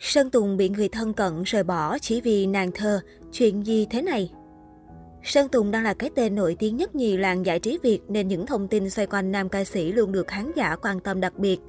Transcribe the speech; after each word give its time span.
Sơn 0.00 0.30
Tùng 0.30 0.56
bị 0.56 0.68
người 0.68 0.88
thân 0.88 1.12
cận 1.12 1.42
rời 1.42 1.62
bỏ 1.62 1.98
chỉ 1.98 2.20
vì 2.20 2.46
nàng 2.46 2.70
thơ, 2.72 3.00
chuyện 3.32 3.66
gì 3.66 3.86
thế 3.90 4.02
này? 4.02 4.30
Sơn 5.22 5.48
Tùng 5.48 5.70
đang 5.70 5.84
là 5.84 5.94
cái 5.94 6.10
tên 6.14 6.34
nổi 6.34 6.56
tiếng 6.58 6.76
nhất 6.76 6.94
nhì 6.94 7.16
làng 7.16 7.46
giải 7.46 7.60
trí 7.60 7.78
Việt 7.82 8.00
nên 8.08 8.28
những 8.28 8.46
thông 8.46 8.68
tin 8.68 8.90
xoay 8.90 9.06
quanh 9.06 9.32
nam 9.32 9.48
ca 9.48 9.64
sĩ 9.64 9.92
luôn 9.92 10.12
được 10.12 10.26
khán 10.26 10.52
giả 10.56 10.76
quan 10.82 11.00
tâm 11.00 11.20
đặc 11.20 11.38
biệt. 11.38 11.60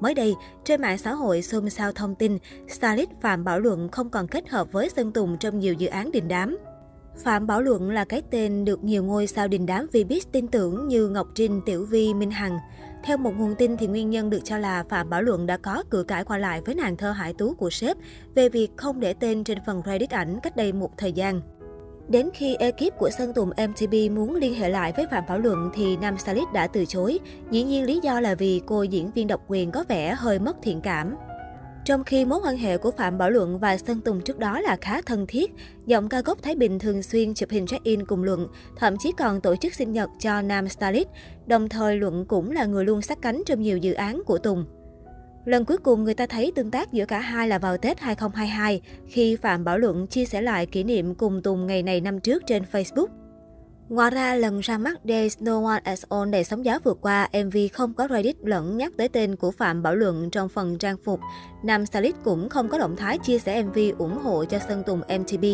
Mới 0.00 0.14
đây, 0.14 0.34
trên 0.64 0.82
mạng 0.82 0.98
xã 0.98 1.14
hội 1.14 1.42
xôn 1.42 1.70
xao 1.70 1.92
thông 1.92 2.14
tin, 2.14 2.38
Starlit 2.68 3.08
Phạm 3.20 3.44
Bảo 3.44 3.60
Luận 3.60 3.88
không 3.88 4.10
còn 4.10 4.28
kết 4.28 4.48
hợp 4.48 4.72
với 4.72 4.88
Sơn 4.88 5.12
Tùng 5.12 5.36
trong 5.38 5.58
nhiều 5.58 5.74
dự 5.74 5.86
án 5.88 6.10
đình 6.12 6.28
đám. 6.28 6.58
Phạm 7.16 7.46
Bảo 7.46 7.62
Luận 7.62 7.90
là 7.90 8.04
cái 8.04 8.22
tên 8.30 8.64
được 8.64 8.84
nhiều 8.84 9.04
ngôi 9.04 9.26
sao 9.26 9.48
đình 9.48 9.66
đám 9.66 9.86
Vbiz 9.92 10.20
tin 10.32 10.48
tưởng 10.48 10.88
như 10.88 11.08
Ngọc 11.08 11.28
Trinh, 11.34 11.60
Tiểu 11.66 11.84
Vi, 11.84 12.14
Minh 12.14 12.30
Hằng. 12.30 12.58
Theo 13.02 13.16
một 13.16 13.32
nguồn 13.38 13.54
tin 13.54 13.76
thì 13.76 13.86
nguyên 13.86 14.10
nhân 14.10 14.30
được 14.30 14.40
cho 14.44 14.58
là 14.58 14.84
Phạm 14.88 15.10
Bảo 15.10 15.22
Luận 15.22 15.46
đã 15.46 15.56
có 15.56 15.82
cự 15.90 16.02
cãi 16.02 16.24
qua 16.24 16.38
lại 16.38 16.60
với 16.60 16.74
nàng 16.74 16.96
thơ 16.96 17.10
Hải 17.10 17.32
Tú 17.32 17.54
của 17.54 17.70
sếp 17.70 17.96
về 18.34 18.48
việc 18.48 18.70
không 18.76 19.00
để 19.00 19.12
tên 19.12 19.44
trên 19.44 19.58
phần 19.66 19.82
credit 19.82 20.10
ảnh 20.10 20.38
cách 20.42 20.56
đây 20.56 20.72
một 20.72 20.90
thời 20.98 21.12
gian. 21.12 21.40
Đến 22.08 22.30
khi 22.34 22.54
ekip 22.54 22.98
của 22.98 23.10
Sơn 23.10 23.32
Tùng 23.34 23.50
MTV 23.68 23.94
muốn 24.12 24.34
liên 24.34 24.54
hệ 24.54 24.68
lại 24.68 24.92
với 24.96 25.06
Phạm 25.10 25.24
Bảo 25.28 25.38
Luận 25.38 25.70
thì 25.74 25.96
nam 25.96 26.18
stylist 26.18 26.52
đã 26.52 26.66
từ 26.66 26.84
chối. 26.84 27.18
Dĩ 27.50 27.62
nhiên 27.62 27.84
lý 27.84 28.00
do 28.02 28.20
là 28.20 28.34
vì 28.34 28.62
cô 28.66 28.82
diễn 28.82 29.10
viên 29.10 29.26
độc 29.26 29.40
quyền 29.48 29.70
có 29.70 29.84
vẻ 29.88 30.14
hơi 30.18 30.38
mất 30.38 30.56
thiện 30.62 30.80
cảm. 30.80 31.16
Trong 31.88 32.04
khi 32.04 32.24
mối 32.24 32.40
quan 32.44 32.56
hệ 32.56 32.78
của 32.78 32.90
Phạm 32.90 33.18
Bảo 33.18 33.30
Luận 33.30 33.58
và 33.58 33.76
Sơn 33.76 34.00
Tùng 34.00 34.20
trước 34.20 34.38
đó 34.38 34.60
là 34.60 34.76
khá 34.80 35.02
thân 35.02 35.26
thiết, 35.26 35.52
giọng 35.86 36.08
ca 36.08 36.20
gốc 36.20 36.38
Thái 36.42 36.54
Bình 36.54 36.78
thường 36.78 37.02
xuyên 37.02 37.34
chụp 37.34 37.50
hình 37.50 37.66
check-in 37.66 38.06
cùng 38.06 38.24
Luận, 38.24 38.46
thậm 38.76 38.96
chí 38.96 39.12
còn 39.12 39.40
tổ 39.40 39.56
chức 39.56 39.74
sinh 39.74 39.92
nhật 39.92 40.10
cho 40.18 40.42
nam 40.42 40.68
stylist, 40.68 41.08
đồng 41.46 41.68
thời 41.68 41.96
Luận 41.96 42.24
cũng 42.28 42.50
là 42.50 42.64
người 42.64 42.84
luôn 42.84 43.02
sát 43.02 43.18
cánh 43.22 43.42
trong 43.46 43.62
nhiều 43.62 43.78
dự 43.78 43.92
án 43.92 44.22
của 44.26 44.38
Tùng. 44.38 44.64
Lần 45.44 45.64
cuối 45.64 45.78
cùng 45.78 46.04
người 46.04 46.14
ta 46.14 46.26
thấy 46.26 46.52
tương 46.56 46.70
tác 46.70 46.92
giữa 46.92 47.04
cả 47.04 47.18
hai 47.18 47.48
là 47.48 47.58
vào 47.58 47.76
Tết 47.76 48.00
2022, 48.00 48.80
khi 49.06 49.36
Phạm 49.36 49.64
Bảo 49.64 49.78
Luận 49.78 50.06
chia 50.06 50.24
sẻ 50.24 50.40
lại 50.40 50.66
kỷ 50.66 50.84
niệm 50.84 51.14
cùng 51.14 51.42
Tùng 51.42 51.66
ngày 51.66 51.82
này 51.82 52.00
năm 52.00 52.20
trước 52.20 52.42
trên 52.46 52.62
Facebook. 52.72 53.08
Ngoài 53.88 54.10
ra, 54.10 54.34
lần 54.34 54.60
ra 54.60 54.78
mắt 54.78 55.00
Days 55.04 55.38
No 55.40 55.64
One 55.64 55.80
As 55.84 56.04
On 56.08 56.30
đầy 56.30 56.44
sóng 56.44 56.64
gió 56.64 56.78
vừa 56.84 56.94
qua, 56.94 57.28
MV 57.44 57.56
không 57.72 57.94
có 57.94 58.08
Reddit 58.10 58.36
lẫn 58.44 58.76
nhắc 58.76 58.92
tới 58.96 59.08
tên 59.08 59.36
của 59.36 59.50
Phạm 59.50 59.82
Bảo 59.82 59.94
Luận 59.94 60.30
trong 60.30 60.48
phần 60.48 60.78
trang 60.78 60.96
phục. 61.04 61.20
Nam 61.62 61.86
salid 61.86 62.14
cũng 62.24 62.48
không 62.48 62.68
có 62.68 62.78
động 62.78 62.96
thái 62.96 63.18
chia 63.18 63.38
sẻ 63.38 63.62
MV 63.62 63.78
ủng 63.98 64.18
hộ 64.18 64.44
cho 64.44 64.58
Sơn 64.58 64.82
Tùng 64.86 65.00
mtb 65.00 65.44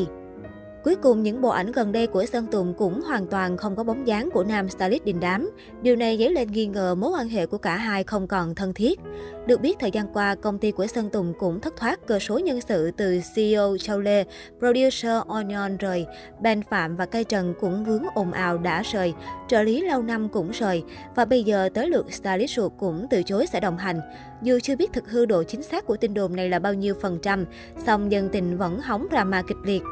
Cuối 0.85 0.97
cùng, 0.97 1.23
những 1.23 1.41
bộ 1.41 1.49
ảnh 1.49 1.73
gần 1.73 1.93
đây 1.93 2.07
của 2.07 2.27
Sơn 2.27 2.47
Tùng 2.47 2.75
cũng 2.75 3.01
hoàn 3.01 3.27
toàn 3.27 3.57
không 3.57 3.77
có 3.77 3.85
bóng 3.85 4.07
dáng 4.07 4.31
của 4.31 4.45
nam 4.45 4.69
stylist 4.69 5.05
đình 5.05 5.21
đám. 5.21 5.51
Điều 5.83 5.97
này 5.97 6.19
dấy 6.19 6.31
lên 6.31 6.53
nghi 6.53 6.67
ngờ 6.67 6.95
mối 6.95 7.11
quan 7.11 7.29
hệ 7.29 7.47
của 7.47 7.59
cả 7.59 7.77
hai 7.77 8.05
không 8.05 8.29
còn 8.29 8.55
thân 8.55 8.75
thiết. 8.75 9.01
Được 9.47 9.61
biết, 9.61 9.77
thời 9.81 9.91
gian 9.91 10.13
qua, 10.13 10.35
công 10.35 10.59
ty 10.59 10.71
của 10.71 10.87
Sơn 10.87 11.11
Tùng 11.11 11.33
cũng 11.39 11.61
thất 11.61 11.77
thoát 11.77 12.07
cơ 12.07 12.19
số 12.19 12.39
nhân 12.39 12.61
sự 12.61 12.91
từ 12.91 13.21
CEO 13.35 13.77
Châu 13.79 14.01
Lê, 14.01 14.25
producer 14.59 15.23
Onion 15.27 15.77
rời, 15.77 16.07
Ben 16.41 16.63
Phạm 16.71 16.97
và 16.97 17.07
Cây 17.07 17.25
Trần 17.25 17.55
cũng 17.61 17.85
vướng 17.85 18.03
ồn 18.15 18.33
ào 18.33 18.59
đã 18.59 18.83
rời, 18.93 19.15
trợ 19.49 19.63
lý 19.63 19.81
lâu 19.81 20.03
năm 20.03 20.29
cũng 20.29 20.51
rời, 20.51 20.83
và 21.15 21.25
bây 21.25 21.43
giờ 21.43 21.69
tới 21.75 21.89
lượt 21.89 22.13
stylist 22.13 22.57
ruột 22.57 22.73
cũng 22.79 23.07
từ 23.11 23.23
chối 23.23 23.47
sẽ 23.47 23.61
đồng 23.61 23.79
hành. 23.79 24.01
Dù 24.43 24.59
chưa 24.63 24.77
biết 24.77 24.93
thực 24.93 25.11
hư 25.11 25.27
độ 25.27 25.43
chính 25.43 25.63
xác 25.63 25.87
của 25.87 25.97
tin 25.97 26.15
đồn 26.15 26.37
này 26.37 26.49
là 26.49 26.59
bao 26.59 26.75
nhiêu 26.75 26.95
phần 27.01 27.19
trăm, 27.23 27.45
song 27.87 28.13
dân 28.13 28.29
tình 28.33 28.59
vẫn 28.59 28.81
hóng 28.81 29.07
drama 29.11 29.43
kịch 29.43 29.59
liệt. 29.65 29.83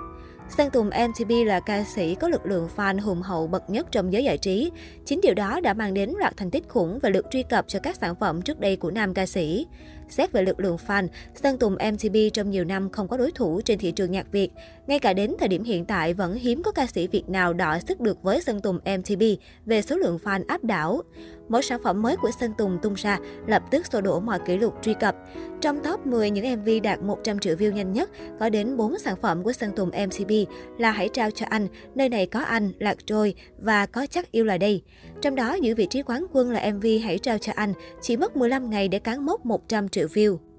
Sơn 0.57 0.71
Tùng 0.71 0.87
MTP 0.87 1.31
là 1.47 1.61
ca 1.61 1.85
sĩ 1.85 2.15
có 2.15 2.29
lực 2.29 2.47
lượng 2.47 2.69
fan 2.77 3.01
hùng 3.01 3.23
hậu 3.23 3.47
bậc 3.47 3.71
nhất 3.71 3.87
trong 3.91 4.13
giới 4.13 4.25
giải 4.25 4.39
trí. 4.39 4.71
Chính 5.05 5.21
điều 5.21 5.35
đó 5.35 5.61
đã 5.61 5.75
mang 5.75 5.95
đến 5.95 6.13
loạt 6.19 6.37
thành 6.37 6.51
tích 6.51 6.69
khủng 6.69 6.99
và 7.03 7.09
lượt 7.09 7.27
truy 7.31 7.43
cập 7.43 7.69
cho 7.69 7.79
các 7.79 7.97
sản 7.97 8.15
phẩm 8.15 8.43
trước 8.43 8.61
đây 8.61 8.77
của 8.77 8.91
nam 8.91 9.15
ca 9.15 9.27
sĩ. 9.27 9.67
Xét 10.13 10.33
về 10.33 10.43
lực 10.43 10.61
lượng 10.61 10.77
fan, 10.87 11.09
Sơn 11.35 11.59
Tùng 11.59 11.75
MTP 11.75 12.33
trong 12.33 12.51
nhiều 12.51 12.65
năm 12.65 12.91
không 12.91 13.09
có 13.09 13.17
đối 13.17 13.33
thủ 13.33 13.61
trên 13.65 13.79
thị 13.79 13.93
trường 13.93 14.11
nhạc 14.11 14.33
Việt. 14.33 14.51
Ngay 14.87 14.99
cả 14.99 15.13
đến 15.13 15.35
thời 15.39 15.49
điểm 15.49 15.65
hiện 15.65 15.85
tại 15.85 16.15
vẫn 16.15 16.35
hiếm 16.35 16.63
có 16.63 16.73
ca 16.73 16.87
sĩ 16.87 17.07
Việt 17.07 17.29
nào 17.29 17.53
đọ 17.53 17.79
sức 17.89 18.01
được 18.01 18.23
với 18.23 18.41
Sơn 18.41 18.61
Tùng 18.61 18.77
MTP 18.77 19.23
về 19.67 19.83
số 19.83 19.97
lượng 19.97 20.19
fan 20.25 20.43
áp 20.49 20.65
đảo. 20.65 21.03
Mỗi 21.49 21.63
sản 21.63 21.81
phẩm 21.85 22.03
mới 22.03 22.17
của 22.17 22.31
Sơn 22.41 22.53
Tùng 22.59 22.79
tung 22.83 22.95
ra 22.95 23.19
lập 23.47 23.63
tức 23.71 23.87
xô 23.87 24.01
đổ 24.01 24.21
mọi 24.21 24.39
kỷ 24.47 24.57
lục 24.57 24.75
truy 24.83 24.95
cập. 24.95 25.17
Trong 25.61 25.83
top 25.83 26.07
10 26.07 26.31
những 26.31 26.61
MV 26.61 26.69
đạt 26.83 27.03
100 27.03 27.39
triệu 27.39 27.57
view 27.57 27.73
nhanh 27.73 27.93
nhất, 27.93 28.11
có 28.41 28.49
đến 28.49 28.77
4 28.77 28.99
sản 28.99 29.17
phẩm 29.23 29.43
của 29.43 29.53
Sơn 29.53 29.73
Tùng 29.77 29.89
MTP 29.89 30.51
là 30.79 30.91
Hãy 30.91 31.09
trao 31.09 31.31
cho 31.31 31.47
anh, 31.49 31.69
Nơi 31.95 32.09
này 32.09 32.27
có 32.27 32.41
anh, 32.41 32.73
Lạc 32.79 32.97
trôi 33.07 33.35
và 33.59 33.87
Có 33.87 34.07
chắc 34.07 34.33
yêu 34.33 34.45
là 34.45 34.59
đây. 34.59 34.83
Trong 35.21 35.35
đó 35.35 35.55
giữ 35.55 35.75
vị 35.75 35.87
trí 35.87 36.03
quán 36.03 36.27
quân 36.33 36.51
là 36.51 36.71
MV 36.71 36.87
Hãy 37.05 37.19
trao 37.19 37.39
cho 37.39 37.53
anh, 37.57 37.73
chỉ 38.01 38.17
mất 38.17 38.37
15 38.37 38.71
ngày 38.71 38.89
để 38.89 38.99
cán 38.99 39.27
mốc 39.27 39.47
100 39.47 39.89
triệu 39.89 40.02
triệu 40.03 40.09
view. 40.09 40.52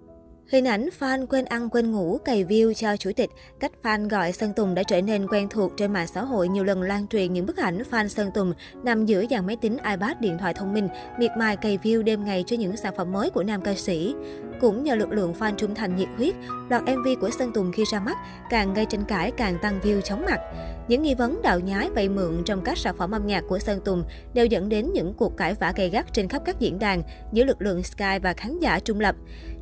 Hình 0.52 0.68
ảnh 0.68 0.90
fan 1.00 1.26
quên 1.26 1.46
ăn 1.46 1.70
quên 1.70 1.92
ngủ 1.92 2.18
cày 2.26 2.46
view 2.46 2.74
cho 2.74 2.98
chủ 2.98 3.12
tịch, 3.16 3.30
cách 3.60 3.72
fan 3.84 4.10
gọi 4.10 4.32
Sơn 4.32 4.54
Tùng 4.56 4.76
đã 4.76 4.84
trở 4.84 5.02
nên 5.02 5.28
quen 5.28 5.50
thuộc 5.50 5.72
trên 5.78 5.94
mạng 5.94 6.08
xã 6.08 6.22
hội 6.22 6.48
nhiều 6.48 6.64
lần 6.64 6.82
lan 6.82 7.08
truyền 7.08 7.34
những 7.34 7.46
bức 7.46 7.58
ảnh 7.58 7.84
fan 7.92 8.08
Sơn 8.08 8.32
Tùng 8.34 8.54
nằm 8.84 9.06
giữa 9.06 9.24
dàn 9.30 9.48
máy 9.48 9.56
tính 9.56 9.78
iPad 9.78 10.18
điện 10.20 10.38
thoại 10.40 10.54
thông 10.54 10.74
minh, 10.74 10.88
miệt 11.20 11.32
mài 11.38 11.58
cày 11.58 11.78
view 11.84 12.04
đêm 12.04 12.26
ngày 12.26 12.44
cho 12.48 12.56
những 12.56 12.78
sản 12.78 12.94
phẩm 12.98 13.12
mới 13.12 13.30
của 13.30 13.44
nam 13.44 13.62
ca 13.62 13.76
sĩ. 13.76 14.16
Cũng 14.60 14.84
nhờ 14.84 14.96
lực 14.96 15.12
lượng 15.12 15.34
fan 15.40 15.56
trung 15.56 15.76
thành 15.76 15.96
nhiệt 15.96 16.10
huyết, 16.18 16.36
loạt 16.70 16.84
MV 16.84 17.08
của 17.22 17.30
Sơn 17.30 17.52
Tùng 17.54 17.72
khi 17.72 17.84
ra 17.92 18.00
mắt 18.00 18.18
càng 18.50 18.74
gây 18.74 18.86
tranh 18.86 19.06
cãi 19.06 19.32
càng 19.38 19.58
tăng 19.62 19.80
view 19.80 20.02
chóng 20.02 20.26
mặt. 20.26 20.40
Những 20.88 21.02
nghi 21.02 21.16
vấn 21.16 21.42
đạo 21.42 21.60
nhái 21.60 21.90
vay 21.90 22.10
mượn 22.10 22.44
trong 22.46 22.62
các 22.62 22.78
sản 22.78 22.98
phẩm 22.98 23.12
âm 23.12 23.28
nhạc 23.28 23.44
của 23.50 23.60
Sơn 23.60 23.80
Tùng 23.86 24.04
đều 24.34 24.46
dẫn 24.46 24.70
đến 24.70 24.90
những 24.94 25.14
cuộc 25.14 25.38
cãi 25.38 25.54
vã 25.54 25.74
gay 25.76 25.90
gắt 25.90 26.14
trên 26.14 26.28
khắp 26.28 26.42
các 26.46 26.60
diễn 26.60 26.80
đàn 26.80 27.04
giữa 27.32 27.44
lực 27.44 27.62
lượng 27.62 27.84
Sky 27.84 28.20
và 28.24 28.34
khán 28.34 28.60
giả 28.60 28.80
trung 28.80 29.00
lập. 29.00 29.16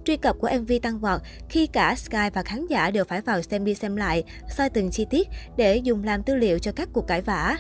Truy 0.06 0.17
cập 0.17 0.35
của 0.39 0.50
MV 0.62 0.72
tăng 0.81 1.00
vọt 1.00 1.22
khi 1.50 1.67
cả 1.67 1.95
Sky 1.95 2.29
và 2.34 2.44
khán 2.44 2.67
giả 2.67 2.91
đều 2.91 3.03
phải 3.03 3.22
vào 3.22 3.41
xem 3.41 3.66
đi 3.66 3.75
xem 3.75 3.95
lại, 3.95 4.23
soi 4.57 4.69
từng 4.69 4.91
chi 4.91 5.06
tiết 5.09 5.28
để 5.57 5.78
dùng 5.78 6.03
làm 6.03 6.23
tư 6.23 6.35
liệu 6.35 6.59
cho 6.59 6.72
các 6.72 6.89
cuộc 6.94 7.07
cãi 7.07 7.22
vã. 7.22 7.57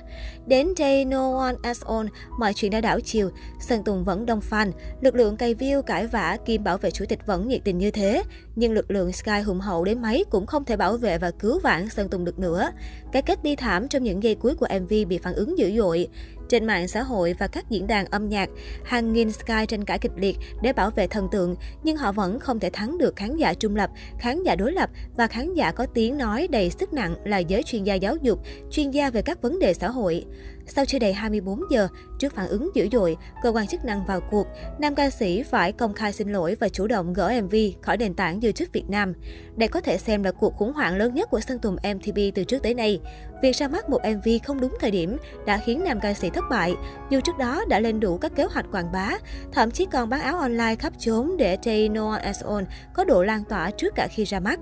Đến 0.47 0.67
Day 0.77 1.05
No 1.05 1.37
One 1.37 1.55
As 1.63 1.83
On, 1.83 2.07
mọi 2.39 2.53
chuyện 2.53 2.71
đã 2.71 2.81
đảo 2.81 2.99
chiều. 2.99 3.29
Sơn 3.59 3.83
Tùng 3.83 4.03
vẫn 4.03 4.25
đông 4.25 4.39
fan, 4.49 4.71
lực 5.01 5.15
lượng 5.15 5.37
cày 5.37 5.55
view 5.55 5.81
cãi 5.81 6.07
vã 6.07 6.37
kim 6.45 6.63
bảo 6.63 6.77
vệ 6.77 6.91
chủ 6.91 7.05
tịch 7.09 7.25
vẫn 7.25 7.47
nhiệt 7.47 7.61
tình 7.63 7.77
như 7.77 7.91
thế. 7.91 8.23
Nhưng 8.55 8.73
lực 8.73 8.91
lượng 8.91 9.11
Sky 9.11 9.41
hùng 9.45 9.59
hậu 9.59 9.83
đến 9.83 10.01
mấy 10.01 10.25
cũng 10.29 10.45
không 10.45 10.65
thể 10.65 10.77
bảo 10.77 10.97
vệ 10.97 11.17
và 11.17 11.31
cứu 11.31 11.59
vãn 11.59 11.89
Sơn 11.89 12.09
Tùng 12.09 12.25
được 12.25 12.39
nữa. 12.39 12.69
Cái 13.11 13.21
kết 13.21 13.43
bi 13.43 13.55
thảm 13.55 13.87
trong 13.87 14.03
những 14.03 14.23
giây 14.23 14.35
cuối 14.35 14.55
của 14.55 14.67
MV 14.81 14.93
bị 15.07 15.17
phản 15.17 15.33
ứng 15.33 15.57
dữ 15.57 15.77
dội. 15.77 16.07
Trên 16.51 16.65
mạng 16.65 16.87
xã 16.87 17.01
hội 17.03 17.35
và 17.39 17.47
các 17.47 17.69
diễn 17.69 17.87
đàn 17.87 18.05
âm 18.05 18.29
nhạc, 18.29 18.49
hàng 18.83 19.13
nghìn 19.13 19.31
Sky 19.31 19.65
tranh 19.67 19.85
cãi 19.85 19.99
kịch 19.99 20.11
liệt 20.15 20.37
để 20.61 20.73
bảo 20.73 20.89
vệ 20.89 21.07
thần 21.07 21.27
tượng, 21.31 21.55
nhưng 21.83 21.97
họ 21.97 22.11
vẫn 22.11 22.39
không 22.39 22.59
thể 22.59 22.69
thắng 22.69 22.97
được 22.97 23.15
khán 23.15 23.37
giả 23.37 23.53
trung 23.53 23.75
lập, 23.75 23.89
khán 24.19 24.43
giả 24.43 24.55
đối 24.55 24.71
lập 24.71 24.89
và 25.17 25.27
khán 25.27 25.53
giả 25.53 25.71
có 25.71 25.85
tiếng 25.85 26.17
nói 26.17 26.47
đầy 26.51 26.69
sức 26.69 26.93
nặng 26.93 27.15
là 27.25 27.37
giới 27.37 27.63
chuyên 27.63 27.83
gia 27.83 27.95
giáo 27.95 28.15
dục, 28.21 28.39
chuyên 28.71 28.91
gia 28.91 29.09
về 29.09 29.21
các 29.21 29.41
vấn 29.41 29.59
đề 29.59 29.73
xã 29.73 29.89
hội. 29.89 30.25
Sau 30.67 30.85
chưa 30.85 30.99
đầy 30.99 31.13
24 31.13 31.61
giờ, 31.69 31.87
trước 32.21 32.35
phản 32.35 32.47
ứng 32.47 32.69
dữ 32.73 32.87
dội, 32.91 33.17
cơ 33.43 33.49
quan 33.49 33.67
chức 33.67 33.85
năng 33.85 34.05
vào 34.05 34.21
cuộc, 34.31 34.47
nam 34.79 34.95
ca 34.95 35.09
sĩ 35.09 35.43
phải 35.43 35.71
công 35.71 35.93
khai 35.93 36.13
xin 36.13 36.31
lỗi 36.31 36.55
và 36.59 36.69
chủ 36.69 36.87
động 36.87 37.13
gỡ 37.13 37.41
MV 37.43 37.55
khỏi 37.81 37.97
nền 37.97 38.13
tảng 38.13 38.41
YouTube 38.41 38.69
Việt 38.73 38.89
Nam. 38.89 39.13
Đây 39.55 39.67
có 39.67 39.81
thể 39.81 39.97
xem 39.97 40.23
là 40.23 40.31
cuộc 40.31 40.55
khủng 40.55 40.73
hoảng 40.73 40.97
lớn 40.97 41.13
nhất 41.13 41.29
của 41.29 41.39
sân 41.39 41.59
Tùng 41.59 41.75
MTV 41.75 42.19
từ 42.35 42.43
trước 42.43 42.63
tới 42.63 42.73
nay. 42.73 42.99
Việc 43.41 43.55
ra 43.55 43.67
mắt 43.67 43.89
một 43.89 43.99
MV 44.15 44.29
không 44.43 44.61
đúng 44.61 44.77
thời 44.79 44.91
điểm 44.91 45.17
đã 45.45 45.57
khiến 45.57 45.83
nam 45.83 45.99
ca 45.99 46.13
sĩ 46.13 46.29
thất 46.29 46.43
bại, 46.49 46.75
dù 47.09 47.19
trước 47.19 47.37
đó 47.37 47.65
đã 47.69 47.79
lên 47.79 47.99
đủ 47.99 48.17
các 48.17 48.35
kế 48.35 48.43
hoạch 48.43 48.65
quảng 48.71 48.91
bá, 48.91 49.11
thậm 49.53 49.71
chí 49.71 49.85
còn 49.91 50.09
bán 50.09 50.21
áo 50.21 50.37
online 50.37 50.75
khắp 50.75 50.93
chốn 50.99 51.37
để 51.37 51.57
Tay 51.57 51.89
No 51.89 52.13
As 52.13 52.43
On 52.43 52.65
có 52.93 53.03
độ 53.03 53.23
lan 53.23 53.43
tỏa 53.49 53.71
trước 53.71 53.95
cả 53.95 54.07
khi 54.11 54.23
ra 54.23 54.39
mắt. 54.39 54.59